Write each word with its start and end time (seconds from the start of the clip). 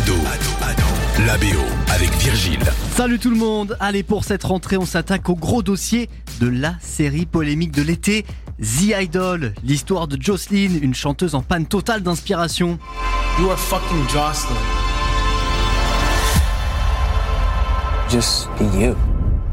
Ado, 0.00 0.14
la 1.26 1.36
BO 1.36 1.60
avec 1.88 2.10
Virgile. 2.16 2.62
Salut 2.96 3.18
tout 3.18 3.28
le 3.28 3.36
monde 3.36 3.76
Allez 3.80 4.02
pour 4.02 4.24
cette 4.24 4.44
rentrée 4.44 4.78
on 4.78 4.86
s'attaque 4.86 5.28
au 5.28 5.34
gros 5.34 5.62
dossier 5.62 6.08
de 6.40 6.48
la 6.48 6.76
série 6.80 7.26
polémique 7.26 7.72
de 7.72 7.82
l'été, 7.82 8.24
The 8.62 8.94
Idol, 8.98 9.52
l'histoire 9.62 10.08
de 10.08 10.16
Jocelyn, 10.18 10.70
une 10.80 10.94
chanteuse 10.94 11.34
en 11.34 11.42
panne 11.42 11.66
totale 11.66 12.02
d'inspiration. 12.02 12.78
You 13.38 13.50
are 13.50 13.58
fucking 13.58 14.08
Jocelyn. 14.08 14.56
Just 18.08 18.48
be 18.58 18.74
you. 18.80 18.94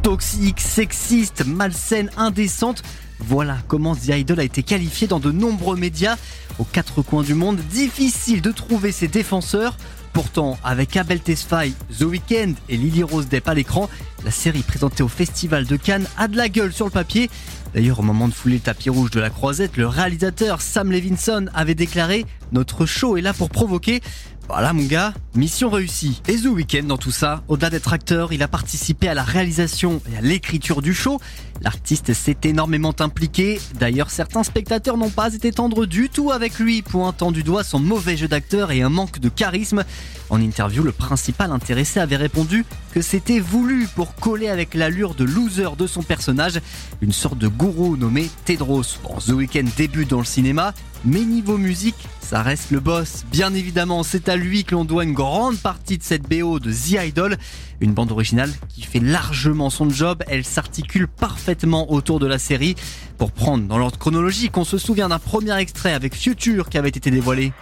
Toxique, 0.01 0.61
sexiste, 0.61 1.45
malsaine, 1.45 2.09
indécente, 2.15 2.83
voilà 3.19 3.57
comment 3.67 3.95
The 3.95 4.09
Idol 4.09 4.39
a 4.39 4.43
été 4.43 4.63
qualifié 4.63 5.07
dans 5.07 5.19
de 5.19 5.31
nombreux 5.31 5.75
médias 5.75 6.15
aux 6.59 6.63
quatre 6.63 7.01
coins 7.01 7.23
du 7.23 7.33
monde. 7.33 7.57
Difficile 7.57 8.41
de 8.41 8.51
trouver 8.51 8.91
ses 8.91 9.07
défenseurs. 9.07 9.75
Pourtant, 10.17 10.57
avec 10.63 10.97
Abel 10.97 11.19
Tesfaye, 11.19 11.75
The 11.99 12.01
Weeknd 12.01 12.53
et 12.69 12.77
Lily 12.77 13.03
Rose 13.03 13.27
Depp 13.27 13.47
à 13.47 13.53
l'écran, 13.53 13.87
la 14.25 14.31
série 14.31 14.63
présentée 14.63 15.03
au 15.03 15.07
Festival 15.07 15.67
de 15.67 15.75
Cannes 15.75 16.07
a 16.17 16.27
de 16.27 16.35
la 16.35 16.49
gueule 16.49 16.73
sur 16.73 16.85
le 16.85 16.91
papier. 16.91 17.29
D'ailleurs, 17.75 17.99
au 17.99 18.01
moment 18.01 18.27
de 18.27 18.33
fouler 18.33 18.55
le 18.55 18.61
tapis 18.61 18.89
rouge 18.89 19.11
de 19.11 19.19
la 19.19 19.29
croisette, 19.29 19.77
le 19.77 19.85
réalisateur 19.85 20.63
Sam 20.63 20.91
Levinson 20.91 21.45
avait 21.53 21.75
déclaré 21.75 22.25
Notre 22.51 22.87
show 22.87 23.15
est 23.15 23.21
là 23.21 23.31
pour 23.31 23.51
provoquer. 23.51 24.01
Voilà 24.49 24.71
mon 24.71 24.83
gars, 24.83 25.13
mission 25.35 25.69
réussie. 25.69 26.21
Et 26.29 26.37
The 26.37 26.45
Weeknd 26.45 26.83
dans 26.83 26.97
tout 26.97 27.11
ça, 27.11 27.43
au-delà 27.49 27.69
d'être 27.69 27.91
acteur, 27.91 28.31
il 28.31 28.41
a 28.41 28.47
participé 28.47 29.09
à 29.09 29.13
la 29.13 29.23
réalisation 29.23 30.01
et 30.09 30.17
à 30.17 30.21
l'écriture 30.21 30.81
du 30.81 30.93
show. 30.93 31.19
L'artiste 31.61 32.13
s'est 32.13 32.37
énormément 32.43 32.95
impliqué. 32.99 33.59
D'ailleurs, 33.77 34.09
certains 34.09 34.43
spectateurs 34.43 34.95
n'ont 34.95 35.09
pas 35.09 35.33
été 35.33 35.51
tendres 35.51 35.85
du 35.85 36.07
tout 36.07 36.31
avec 36.31 36.59
lui, 36.59 36.81
pointant 36.81 37.33
du 37.33 37.43
doigt 37.43 37.65
son 37.65 37.79
mauvais 37.79 38.15
jeu 38.15 38.29
d'acteur 38.29 38.71
et 38.71 38.81
un 38.81 38.89
manque 38.89 39.19
de 39.19 39.27
charisme. 39.27 39.83
En 40.29 40.41
interview, 40.41 40.83
le 40.83 40.91
principal 40.91 41.51
intéressé 41.51 41.99
avait 41.99 42.17
répondu 42.17 42.65
que 42.93 43.01
c'était 43.01 43.39
voulu 43.39 43.87
pour 43.95 44.15
coller 44.15 44.49
avec 44.49 44.73
l'allure 44.73 45.15
de 45.15 45.23
loser 45.23 45.75
de 45.77 45.87
son 45.87 46.03
personnage, 46.03 46.59
une 47.01 47.13
sorte 47.13 47.37
de 47.37 47.47
gourou 47.47 47.95
nommé 47.95 48.29
Tedros. 48.45 48.83
Bon, 49.03 49.15
The 49.19 49.29
Weeknd 49.29 49.67
débute 49.77 50.09
dans 50.09 50.19
le 50.19 50.25
cinéma, 50.25 50.73
mais 51.05 51.21
niveau 51.21 51.57
musique, 51.57 51.95
ça 52.19 52.41
reste 52.41 52.71
le 52.71 52.81
boss. 52.81 53.23
Bien 53.31 53.53
évidemment, 53.53 54.03
c'est 54.03 54.27
à 54.27 54.35
lui 54.35 54.65
que 54.65 54.75
l'on 54.75 54.83
doit 54.83 55.05
une 55.05 55.13
grande 55.13 55.57
partie 55.57 55.97
de 55.97 56.03
cette 56.03 56.23
BO 56.23 56.59
de 56.59 56.71
The 56.71 57.05
Idol, 57.07 57.37
une 57.79 57.93
bande 57.93 58.11
originale 58.11 58.51
qui 58.67 58.81
fait 58.81 58.99
largement 58.99 59.69
son 59.69 59.89
job, 59.89 60.23
elle 60.27 60.43
s'articule 60.43 61.07
parfaitement 61.07 61.91
autour 61.91 62.19
de 62.19 62.27
la 62.27 62.39
série. 62.39 62.75
Pour 63.17 63.31
prendre 63.31 63.65
dans 63.65 63.77
l'ordre 63.77 63.97
chronologique, 63.97 64.57
on 64.57 64.65
se 64.65 64.77
souvient 64.77 65.09
d'un 65.09 65.19
premier 65.19 65.55
extrait 65.57 65.93
avec 65.93 66.15
Future 66.15 66.67
qui 66.69 66.77
avait 66.77 66.89
été 66.89 67.11
dévoilé. 67.11 67.53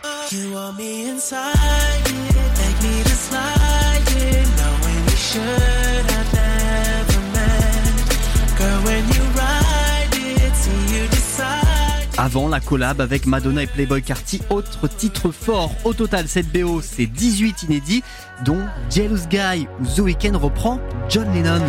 Avant 12.18 12.48
la 12.48 12.60
collab 12.60 13.02
avec 13.02 13.28
Madonna 13.28 13.64
et 13.64 13.68
Playboy 13.68 14.02
Carty, 14.02 14.42
autre 14.50 14.88
titre 14.88 15.32
fort. 15.32 15.76
Au 15.84 15.94
total, 15.94 16.28
cette 16.28 16.52
BO, 16.52 16.82
c'est 16.82 17.06
18 17.06 17.64
inédits, 17.64 18.04
dont 18.44 18.62
Jealous 18.90 19.28
Guy 19.30 19.68
où 19.80 19.86
The 19.86 20.00
Weeknd 20.00 20.36
reprend 20.36 20.80
John 21.08 21.32
Lennon. 21.34 21.62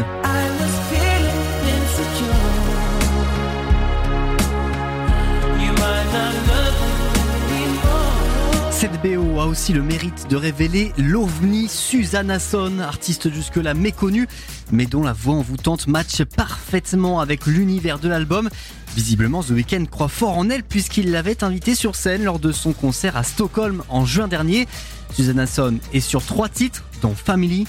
Cette 8.78 9.00
BO 9.00 9.40
a 9.40 9.46
aussi 9.46 9.72
le 9.72 9.80
mérite 9.80 10.28
de 10.28 10.36
révéler 10.36 10.92
l'ovni 10.98 11.66
Susanna 11.66 12.38
Son, 12.38 12.78
artiste 12.78 13.32
jusque-là 13.32 13.72
méconnue, 13.72 14.28
mais 14.70 14.84
dont 14.84 15.02
la 15.02 15.14
voix 15.14 15.36
envoûtante 15.36 15.86
matche 15.86 16.22
parfaitement 16.24 17.20
avec 17.20 17.46
l'univers 17.46 17.98
de 17.98 18.10
l'album. 18.10 18.50
Visiblement, 18.94 19.42
The 19.42 19.52
Weeknd 19.52 19.86
croit 19.90 20.08
fort 20.08 20.36
en 20.36 20.50
elle 20.50 20.62
puisqu'il 20.62 21.10
l'avait 21.10 21.42
invitée 21.42 21.74
sur 21.74 21.96
scène 21.96 22.24
lors 22.24 22.38
de 22.38 22.52
son 22.52 22.74
concert 22.74 23.16
à 23.16 23.22
Stockholm 23.22 23.82
en 23.88 24.04
juin 24.04 24.28
dernier. 24.28 24.68
Susanna 25.14 25.46
Son 25.46 25.78
est 25.94 26.00
sur 26.00 26.22
trois 26.22 26.50
titres, 26.50 26.84
dont 27.00 27.14
Family. 27.14 27.66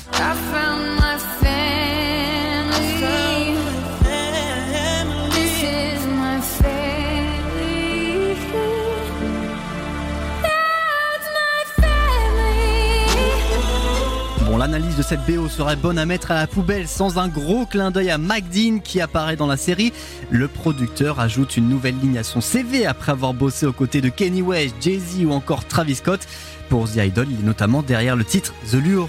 L'analyse 14.67 14.97
de 14.97 15.01
cette 15.01 15.25
BO 15.25 15.47
serait 15.47 15.77
bonne 15.77 15.97
à 15.97 16.05
mettre 16.05 16.31
à 16.31 16.35
la 16.35 16.45
poubelle 16.45 16.89
sans 16.89 17.19
un 17.19 17.29
gros 17.29 17.65
clin 17.65 17.89
d'œil 17.89 18.09
à 18.09 18.17
Mike 18.17 18.49
Dean 18.49 18.79
qui 18.79 18.99
apparaît 18.99 19.37
dans 19.37 19.47
la 19.47 19.55
série. 19.55 19.93
Le 20.29 20.49
producteur 20.49 21.21
ajoute 21.21 21.55
une 21.55 21.69
nouvelle 21.69 21.97
ligne 21.97 22.17
à 22.17 22.23
son 22.23 22.41
CV 22.41 22.85
après 22.85 23.13
avoir 23.13 23.33
bossé 23.33 23.65
aux 23.65 23.71
côtés 23.71 24.01
de 24.01 24.09
Kenny 24.09 24.41
West, 24.41 24.75
Jay-Z 24.81 25.23
ou 25.23 25.31
encore 25.31 25.63
Travis 25.63 25.95
Scott. 25.95 26.19
Pour 26.67 26.89
The 26.89 26.97
Idol, 26.97 27.27
il 27.29 27.39
est 27.39 27.45
notamment 27.45 27.81
derrière 27.81 28.17
le 28.17 28.25
titre 28.25 28.53
The 28.69 28.73
Lure. 28.73 29.07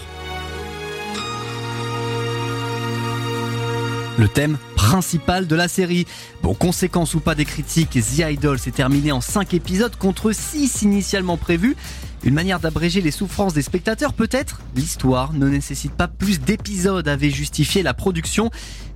Le 4.16 4.28
thème 4.28 4.58
principal 4.76 5.48
de 5.48 5.56
la 5.56 5.66
série. 5.66 6.06
Bon, 6.40 6.54
conséquence 6.54 7.14
ou 7.14 7.20
pas 7.20 7.34
des 7.34 7.44
critiques, 7.44 7.90
The 7.90 8.30
Idol 8.30 8.60
s'est 8.60 8.70
terminé 8.70 9.10
en 9.10 9.20
5 9.20 9.54
épisodes 9.54 9.96
contre 9.96 10.30
6 10.30 10.82
initialement 10.82 11.36
prévus. 11.36 11.76
Une 12.24 12.34
manière 12.34 12.60
d'abréger 12.60 13.00
les 13.00 13.10
souffrances 13.10 13.54
des 13.54 13.62
spectateurs 13.62 14.12
peut-être 14.12 14.60
L'histoire 14.76 15.32
ne 15.32 15.48
nécessite 15.48 15.92
pas 15.92 16.08
plus 16.08 16.40
d'épisodes, 16.40 17.06
avait 17.08 17.30
justifié 17.30 17.82
la 17.82 17.94
production. 17.94 18.50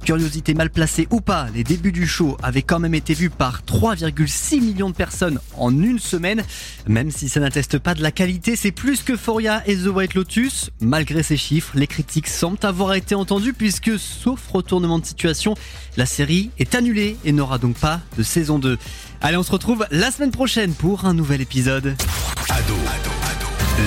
Curiosité 0.05 0.55
mal 0.55 0.71
placée 0.71 1.07
ou 1.11 1.21
pas, 1.21 1.47
les 1.55 1.63
débuts 1.63 1.93
du 1.93 2.07
show 2.07 2.37
avaient 2.43 2.63
quand 2.63 2.81
même 2.81 2.95
été 2.95 3.15
vus 3.15 3.31
par 3.31 3.63
3,6 3.63 4.61
millions 4.61 4.91
de 4.91 4.95
personnes 4.95 5.39
en 5.57 5.71
une 5.71 6.01
semaine. 6.01 6.43
Même 6.89 7.11
si 7.11 7.29
ça 7.29 7.41
n'atteste 7.41 7.79
pas 7.79 7.95
de 7.95 8.03
la 8.03 8.11
qualité, 8.11 8.57
c'est 8.57 8.73
plus 8.73 9.03
que 9.03 9.17
Foria 9.17 9.63
et 9.67 9.77
The 9.77 9.87
White 9.87 10.15
Lotus. 10.15 10.71
Malgré 10.81 11.23
ces 11.23 11.37
chiffres, 11.37 11.77
les 11.77 11.87
critiques 11.87 12.29
semblent 12.29 12.59
avoir 12.63 12.95
été 12.95 13.15
entendues 13.15 13.53
puisque, 13.53 13.99
sauf 13.99 14.49
retournement 14.49 14.99
de 14.99 15.07
situation, 15.07 15.55
la 15.97 16.07
série 16.07 16.51
est 16.59 16.75
annulée 16.75 17.17
et 17.25 17.33
n'aura 17.33 17.59
donc 17.59 17.77
pas 17.77 18.01
de 18.19 18.23
saison 18.25 18.59
2. 18.59 18.79
Allez, 19.21 19.37
on 19.37 19.43
se 19.45 19.53
retrouve 19.53 19.87
la 19.93 20.11
semaine 20.11 20.33
prochaine 20.33 20.75
pour 20.75 21.05
un 21.05 21.15
nouvel 21.15 21.41
épisode. 21.41 21.95
Ado, 22.63 22.77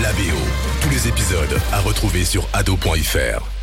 la 0.02 0.12
BO. 0.14 0.38
Tous 0.82 0.90
les 0.90 1.08
épisodes 1.08 1.62
à 1.72 1.80
retrouver 1.80 2.26
sur 2.26 2.48
ado.fr. 2.54 3.55